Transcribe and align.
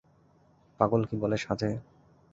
পাগল 0.79 1.01
কী 1.09 1.15
বলে 1.21 1.37
সাধে। 1.37 1.69